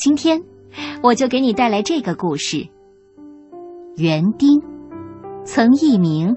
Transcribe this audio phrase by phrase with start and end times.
[0.00, 0.42] 今天
[1.02, 2.56] 我就给你带来这个故事
[3.96, 4.58] 《园丁》，
[5.44, 6.28] 曾译名《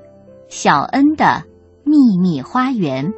[0.49, 1.41] 小恩的
[1.85, 3.13] 秘密花园》，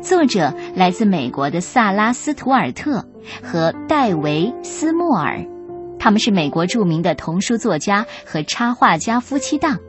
[0.00, 3.04] 作者来自美国的萨拉·斯图尔特
[3.42, 5.44] 和戴维·斯莫尔，
[5.98, 9.80] 他们是美国著名的童书作家和插画家夫妻档，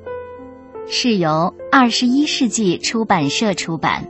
[0.87, 4.09] 是由二十一世纪出版社出版。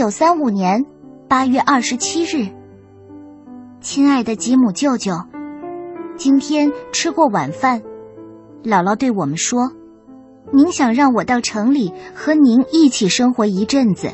[0.00, 0.86] 九三五年
[1.28, 2.48] 八月二十七日，
[3.82, 5.12] 亲爱的吉姆舅舅，
[6.16, 7.82] 今天吃过晚饭，
[8.64, 9.70] 姥姥对我们说
[10.54, 14.08] ：“您想让我到城里和您一起生活一阵子，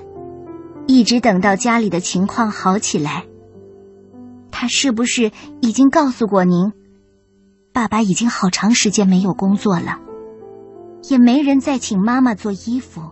[0.88, 3.24] 一直等到家里的情况好起来。”
[4.50, 6.72] 他是不是已经告诉过您？
[7.72, 10.00] 爸爸已经好长时间没有工作了，
[11.08, 13.02] 也没人再请妈妈做衣服。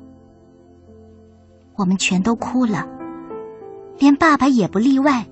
[1.77, 2.87] 我们全都哭了，
[3.99, 5.27] 连爸爸也不例外。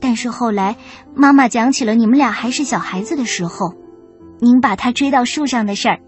[0.00, 0.76] 但是后来，
[1.14, 3.74] 妈妈讲起了你们俩还是小孩子的时候，
[4.38, 6.00] 您把他追到树上的事儿，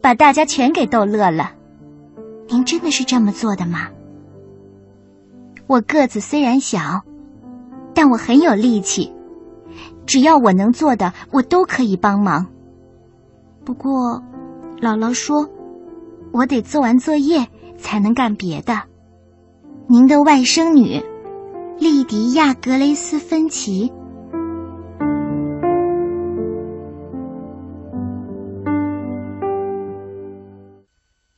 [0.00, 1.52] 把大家全给逗乐了。
[2.48, 3.88] 您真的是这么做的吗？
[5.66, 7.02] 我个子虽然小，
[7.92, 9.12] 但我很有力气，
[10.06, 12.46] 只要我能做的，我都可以帮忙。
[13.64, 14.22] 不过，
[14.80, 15.50] 姥姥说，
[16.32, 17.48] 我得做完作业。
[17.78, 18.82] 才能干别的。
[19.88, 21.02] 您的外甥女，
[21.78, 23.92] 莉迪亚·格雷斯·芬奇。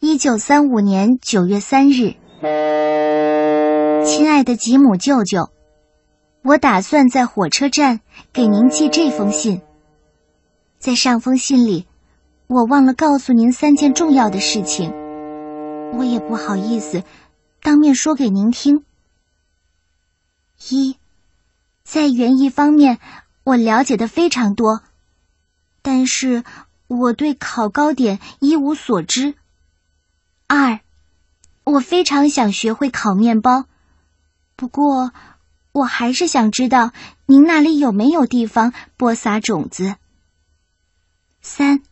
[0.00, 2.14] 一九三五年九月三日，
[4.04, 5.50] 亲爱的吉姆舅舅，
[6.42, 8.00] 我打算在火车站
[8.32, 9.60] 给您寄这封信。
[10.78, 11.86] 在上封信里，
[12.46, 14.92] 我忘了告诉您三件重要的事情。
[15.92, 17.02] 我也不好意思
[17.60, 18.84] 当面说给您听。
[20.70, 20.96] 一，
[21.82, 22.98] 在园艺方面，
[23.44, 24.82] 我了解的非常多，
[25.82, 26.44] 但是
[26.86, 29.34] 我对烤糕点一无所知。
[30.46, 30.80] 二，
[31.64, 33.66] 我非常想学会烤面包，
[34.56, 35.12] 不过
[35.72, 36.92] 我还是想知道
[37.26, 39.96] 您那里有没有地方播撒种子。
[41.40, 41.82] 三。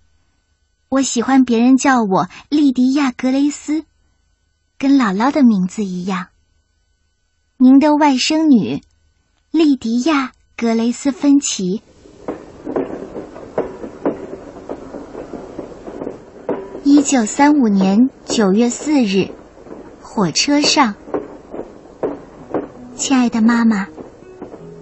[0.97, 3.85] 我喜欢别人叫我莉迪亚·格雷斯，
[4.79, 6.29] 跟姥姥的名字一样。
[7.59, 8.81] 您的外甥女，
[9.51, 11.83] 莉迪亚·格雷斯·芬奇。
[16.83, 19.29] 一九三五年九月四日，
[20.01, 20.95] 火车上，
[22.97, 23.89] 亲爱的妈妈，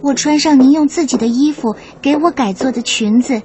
[0.00, 3.42] 我穿上您用自己的衣服给我改做的裙子。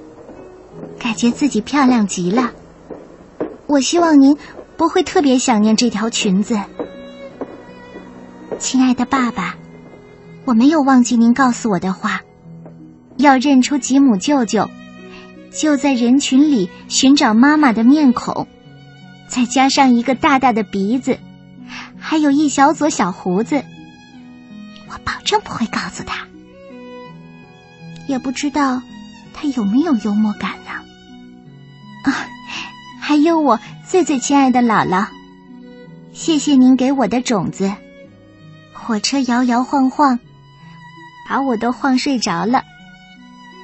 [1.00, 2.52] 感觉自己漂亮极了。
[3.70, 4.36] 我希望您
[4.76, 6.58] 不会特别想念这条裙子，
[8.58, 9.54] 亲爱的爸爸。
[10.44, 12.20] 我没有忘记您告诉我的话，
[13.16, 14.68] 要认出吉姆舅舅，
[15.52, 18.48] 就在人群里寻找妈妈的面孔，
[19.28, 21.16] 再加上一个大大的鼻子，
[21.96, 23.62] 还有一小撮小胡子。
[24.88, 26.26] 我保证不会告诉他，
[28.08, 28.82] 也不知道
[29.32, 30.54] 他有没有幽默感。
[33.10, 35.08] 还有我最最亲爱的姥姥，
[36.12, 37.74] 谢谢您给我的种子。
[38.72, 40.20] 火车摇摇晃晃，
[41.28, 42.62] 把我都晃睡着了。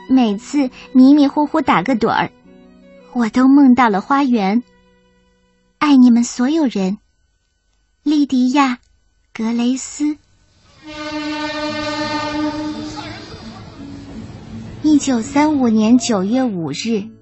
[0.08, 2.32] 每次迷迷糊糊打个盹儿，
[3.12, 4.64] 我都梦到了花园。
[5.78, 6.98] 爱你们所有人，
[8.02, 8.72] 莉迪亚·
[9.32, 10.16] 格雷斯。
[14.82, 17.15] 一九三五年九月五日。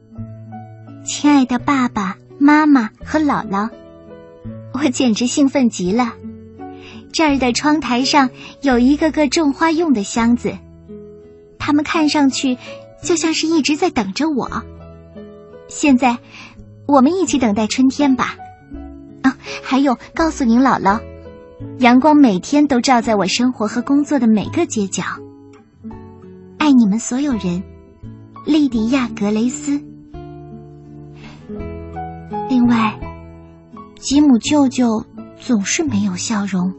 [1.05, 3.69] 亲爱的爸爸妈妈和姥姥，
[4.73, 6.15] 我简直兴奋极了。
[7.13, 8.31] 这儿的窗台上
[8.63, 10.57] 有一个个种花用的箱子，
[11.59, 12.57] 它们看上去
[13.03, 14.65] 就像是一直在等着我。
[15.69, 16.19] 现在，
[16.89, 18.37] 我们一起等待春天吧。
[19.23, 21.01] 啊，还有，告诉您姥姥，
[21.81, 25.05] 阳光每天都照在我生活和工作的每个街角。
[26.57, 27.63] 爱你们所有人，
[28.47, 29.83] 莉迪亚·格雷斯。
[32.67, 32.99] 外，
[33.97, 35.07] 吉姆舅舅
[35.41, 36.75] 总是没有笑容。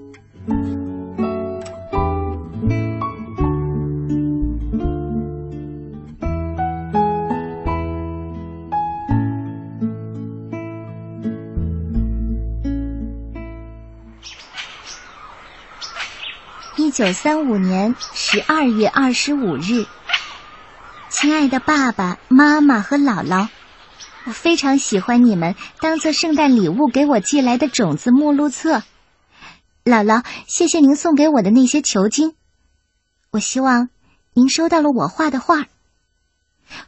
[16.77, 19.85] 一九三五年十二月二十五日，
[21.09, 23.49] 亲爱的爸爸妈妈和姥姥。
[24.25, 28.81] 我非常喜欢你们当做圣诞礼物给我寄来的种子目录册。
[29.83, 32.35] 姥姥，谢谢您送给我的那些球茎。
[33.29, 33.89] 我希望
[34.33, 35.67] 您收到了我画的画。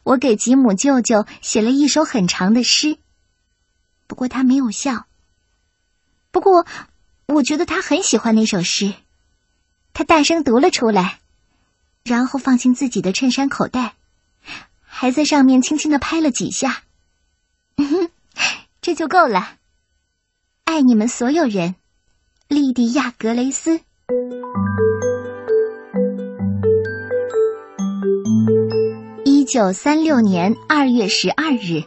[0.02, 2.98] 我给吉姆舅舅写了一首很长的诗，
[4.08, 5.06] 不过他没有笑。
[6.32, 6.66] 不过，
[7.28, 8.96] 我觉得他很喜欢那首诗。
[9.94, 11.20] 他大声读了出来，
[12.04, 13.94] 然后放进自己的衬衫口袋，
[14.88, 16.82] 还在上面轻轻的拍了几下。
[18.82, 19.56] 这就够了。
[20.66, 21.76] 爱你们所有人。
[22.50, 23.82] 莉迪亚·格雷斯。
[29.26, 31.84] 一九三六年二月十二日，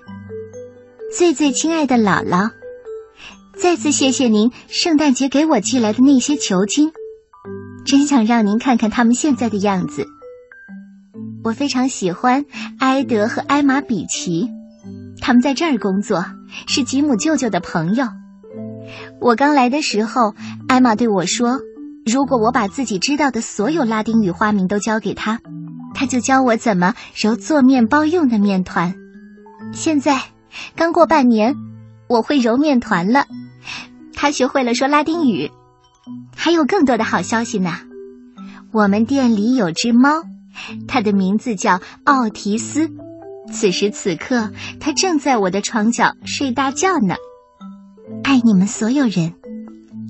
[1.16, 2.50] 最最亲爱的姥姥，
[3.56, 6.92] 再次谢谢您圣诞节给我寄来的那些球茎，
[7.86, 10.06] 真想让您看看他们现在的样子。
[11.42, 12.44] 我非常喜欢
[12.80, 14.50] 埃德和艾玛·比奇，
[15.20, 16.24] 他们在这儿工作，
[16.66, 18.06] 是吉姆舅舅的朋友。
[19.20, 20.34] 我刚来的时候，
[20.68, 21.60] 艾玛对我说
[22.04, 25.40] ：“如果我把自己知道的所有拉丁语花名都教给他，
[25.94, 28.94] 他就教我怎么揉做面包用的面团。”
[29.72, 30.20] 现在
[30.74, 31.54] 刚过半年，
[32.08, 33.26] 我会揉面团了。
[34.14, 35.50] 他学会了说拉丁语，
[36.34, 37.72] 还有更多的好消息呢。
[38.72, 40.22] 我们店里有只猫，
[40.88, 42.90] 它的名字叫奥提斯。
[43.52, 44.50] 此时此刻，
[44.80, 47.16] 他正在我的床角睡大觉呢。
[48.22, 49.34] 爱你们所有人，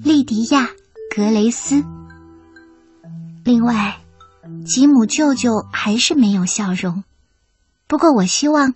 [0.04, 0.64] 莉迪亚·
[1.16, 1.82] 格雷斯。
[3.44, 3.96] 另外，
[4.64, 7.02] 吉姆舅舅还是没有笑容，
[7.86, 8.74] 不过我希望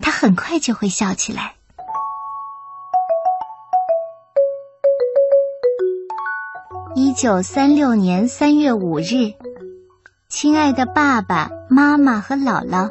[0.00, 1.54] 他很快就会笑起来。
[6.94, 9.34] 一九三六年三月五日，
[10.28, 12.90] 亲爱的爸爸妈妈和姥姥，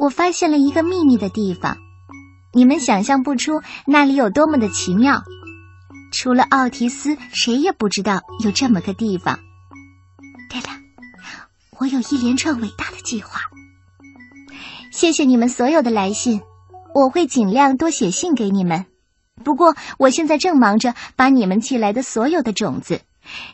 [0.00, 1.76] 我发现了一个秘密的地方。
[2.54, 5.22] 你们想象不出那里有多么的奇妙，
[6.10, 9.38] 除了奥提斯，谁也不知道有这么个地方。
[10.48, 10.68] 对了，
[11.78, 13.42] 我有一连串伟大的计划。
[14.90, 16.40] 谢谢你们所有的来信，
[16.94, 18.86] 我会尽量多写信给你们。
[19.44, 23.02] 不过，我现在正忙着把你们寄来的所有的种子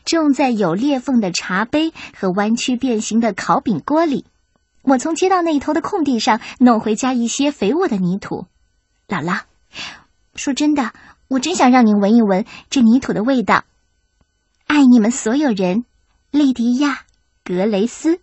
[0.05, 4.25] 种在有裂缝的茶杯和弯曲变形的烤饼锅里。
[4.87, 8.47] 我从街道那头的空地上弄回家一些肥沃的泥土。
[9.09, 9.41] 姥姥，
[10.37, 10.93] 说真的，
[11.27, 13.65] 我真想让您闻一闻这泥土的味道。
[14.69, 15.85] 爱你们所有人，
[16.31, 16.91] 莉迪亚·
[17.43, 18.21] 格雷斯。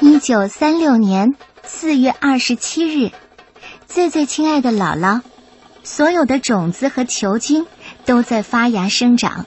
[0.00, 3.10] 一九三六年四月二十七日，
[3.86, 5.22] 最最亲爱的姥姥，
[5.82, 7.66] 所有的种子和球茎
[8.04, 9.46] 都在发芽生长。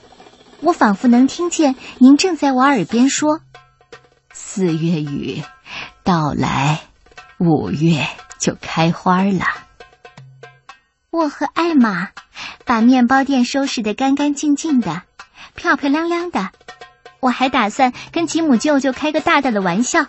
[0.60, 3.40] 我仿佛能听见您正在我耳边说
[4.32, 5.42] ：“四月雨
[6.02, 6.80] 到来。”
[7.38, 8.04] 五月
[8.40, 9.44] 就开花了。
[11.10, 12.08] 我和艾玛
[12.64, 15.02] 把面包店收拾得干干净净的，
[15.54, 16.50] 漂漂亮亮的。
[17.20, 20.06] 我还打算跟吉姆舅舅开个大大的玩笑。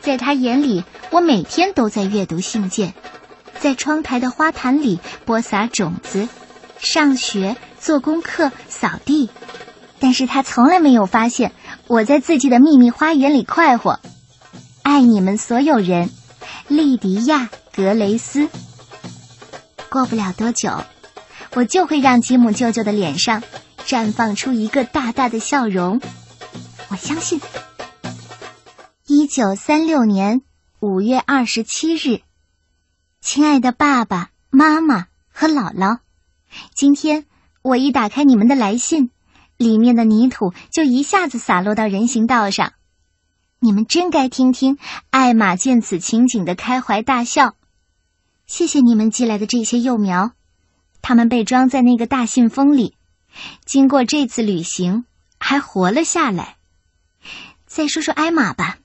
[0.00, 2.94] 在他眼里，我每天都在阅读信件，
[3.58, 6.26] 在窗台的花坛里播撒种子，
[6.78, 9.28] 上学、做功课、扫地。
[10.00, 11.52] 但是他从来没有发现
[11.86, 14.00] 我在自己的秘密花园里快活。
[14.82, 16.08] 爱你们所有人，
[16.66, 17.40] 莉迪亚·
[17.76, 18.48] 格雷斯。
[19.90, 20.82] 过不了多久，
[21.54, 23.42] 我就会让吉姆舅舅的脸上
[23.84, 26.00] 绽放出一个大大的笑容。
[26.88, 27.38] 我相信。
[29.06, 30.40] 一九三六年
[30.80, 32.22] 五月二十七日，
[33.20, 35.98] 亲爱的爸爸妈妈和姥姥，
[36.74, 37.26] 今天
[37.64, 39.10] 我一打开你们的来信，
[39.56, 42.74] 里面的泥土就一下子洒落到人行道上。
[43.58, 44.76] 你们真该听听
[45.08, 47.54] 艾玛见此情景的开怀大笑。
[48.46, 50.32] 谢谢你们寄来的这些幼苗，
[51.00, 52.98] 它们被装在那个大信封里，
[53.64, 55.06] 经过这次旅行
[55.38, 56.56] 还活了下来。
[57.64, 58.76] 再说说艾玛吧，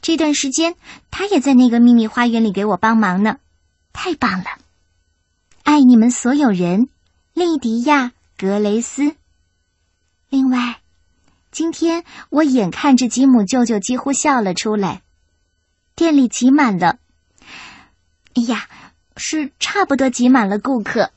[0.00, 0.76] 这段时间
[1.10, 3.36] 她也在那个秘密花园里给我帮忙呢，
[3.92, 4.46] 太棒了！
[5.62, 6.88] 爱你们所有人，
[7.34, 9.16] 莉迪亚·格雷斯。
[10.28, 10.76] 另外。
[11.50, 15.02] 今天我眼看着吉姆舅舅几乎笑了出来，
[15.94, 16.98] 店里挤满了。
[18.34, 18.68] 哎呀，
[19.16, 21.12] 是差不多挤满了顾客。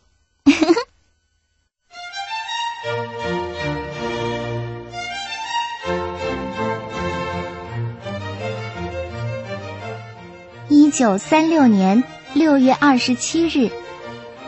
[10.70, 12.04] 一九三六年
[12.36, 13.72] 六月二十七日，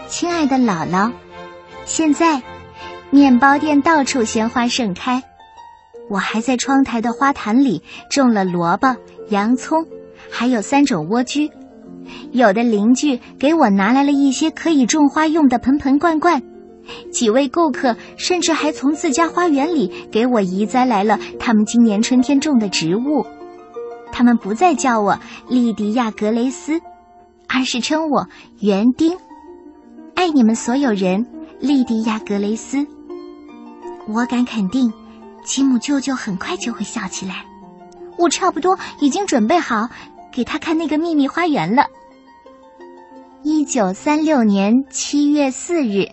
[0.08, 1.12] 亲爱的姥姥，
[1.88, 2.44] 现在
[3.12, 5.24] 面包店到处鲜花盛开。
[6.10, 8.96] 我还在窗台的花坛里种了萝卜、
[9.30, 9.86] 洋葱，
[10.30, 11.50] 还有三种蜗居。
[12.32, 16.42] 有的邻居给我拿来了一些可以种花用的盆盆罐罐，
[17.12, 23.26] 几位顾客甚至还从自家花园里给我移栽来了他们今年春天种的植物。
[24.12, 26.80] 他们不再叫我莉迪亚·格雷斯，
[27.48, 28.28] 而是称我
[28.60, 29.18] 园丁。
[30.16, 31.28] 爱你们所有人，
[31.60, 32.88] 莉迪亚·格雷斯。
[34.12, 34.92] 我敢肯定，
[35.46, 37.46] 吉姆舅舅很快就会笑起来。
[38.18, 39.88] 我差不多已经准备好
[40.32, 41.86] 给他看那个秘密花园了。
[43.44, 46.08] 一九三六年七月四日，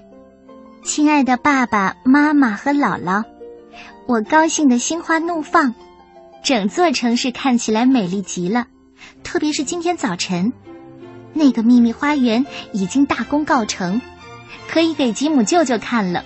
[0.84, 3.24] 亲爱的爸爸妈妈和姥姥，
[4.06, 5.74] 我高兴的心花怒放，
[6.44, 8.66] 整座城市看起来美丽极了。
[9.24, 10.52] 特别是今天早晨，
[11.32, 14.02] 那个秘密花园已经大功告成，
[14.68, 16.22] 可以给吉姆舅舅看了。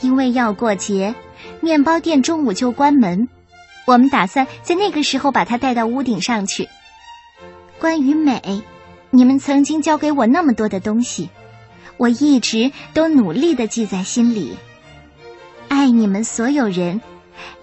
[0.00, 1.14] 因为要过节，
[1.60, 3.28] 面包店中午就关门，
[3.86, 6.68] 我们打算在那个时候把它带到屋顶上去。
[7.78, 8.62] 关于美。
[9.10, 11.30] 你们曾经教给我那么多的东西，
[11.96, 14.58] 我一直都努力的记在心里。
[15.68, 17.00] 爱你们所有人，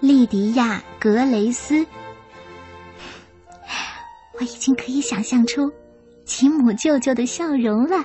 [0.00, 1.86] 莉迪亚·格雷斯。
[4.32, 5.70] 我已经可以想象出
[6.24, 8.04] 吉姆舅舅的笑容了。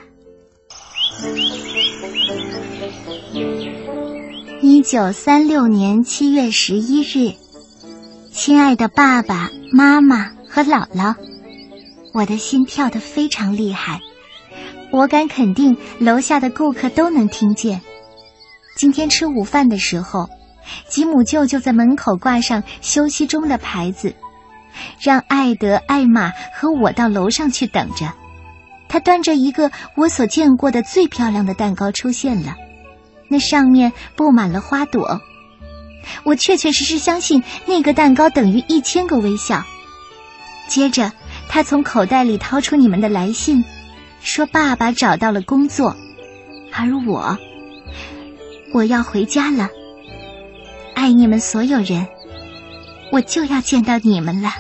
[4.80, 7.34] 一九三六年七月十一日，
[8.32, 11.16] 亲爱的爸爸妈妈和姥姥。
[12.14, 14.00] 我的心跳得非常厉害，
[14.90, 17.82] 我敢肯定楼下的顾客都能听见。
[18.78, 20.30] 今天吃午饭的时候，
[20.88, 24.16] 吉姆舅舅在门口挂上休息中的牌子，
[25.02, 28.14] 让艾德、艾玛和我到楼上去等着。
[28.88, 32.56] 他端着一个我所见过的最漂亮的蛋糕出现了，
[33.30, 35.22] 那上面布满了花朵。
[36.26, 39.64] 我确确实实相信那个蛋糕等于一千个微笑。
[40.68, 41.14] 接着。
[41.52, 43.66] 他从口袋里掏出你们的来信，
[44.22, 45.96] 说爸爸找到了工作，
[46.72, 47.36] 而我，
[48.72, 49.68] 我要回家了。
[50.94, 52.08] 爱你们所有人，
[53.12, 54.52] 我就要见到你们了。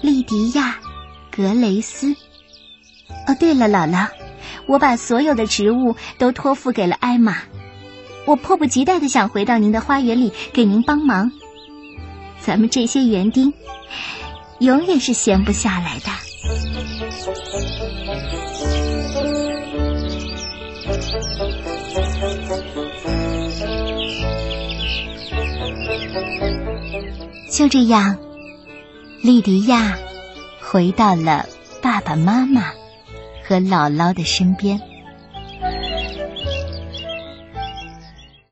[0.00, 0.78] 莉迪亚·
[1.36, 2.16] 格雷斯。
[3.26, 4.08] 哦，对了，姥姥，
[4.70, 7.38] 我把所有的职务都托付给了艾玛。
[8.24, 11.32] 我迫不及待的想回到您的花园里给您帮忙。
[12.40, 13.52] 咱们这些园丁。
[14.60, 16.10] 永远是闲不下来的。
[27.50, 28.18] 就这样，
[29.22, 29.96] 莉迪亚
[30.60, 31.46] 回到了
[31.80, 32.70] 爸爸妈妈
[33.50, 34.89] 和姥姥的身边。